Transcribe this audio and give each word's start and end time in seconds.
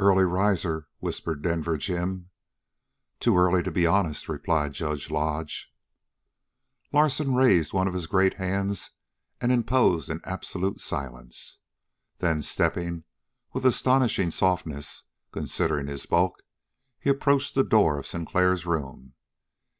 "Early 0.00 0.24
riser," 0.24 0.88
whispered 0.98 1.42
Denver 1.42 1.76
Jim. 1.78 2.30
"Too 3.20 3.38
early 3.38 3.62
to 3.62 3.70
be 3.70 3.86
honest," 3.86 4.28
replied 4.28 4.72
Judge 4.72 5.12
Lodge. 5.12 5.72
Larsen 6.92 7.34
raised 7.36 7.72
one 7.72 7.86
of 7.86 7.94
his 7.94 8.08
great 8.08 8.34
hands 8.34 8.90
and 9.40 9.52
imposed 9.52 10.10
an 10.10 10.22
absolute 10.24 10.80
silence. 10.80 11.60
Then, 12.18 12.42
stepping 12.42 13.04
with 13.52 13.64
astonishing 13.64 14.32
softness, 14.32 15.04
considering 15.30 15.86
his 15.86 16.04
bulk, 16.04 16.42
he 16.98 17.08
approached 17.08 17.54
the 17.54 17.62
door 17.62 17.96
of 17.96 18.08
Sinclair's 18.08 18.66
room. 18.66 19.14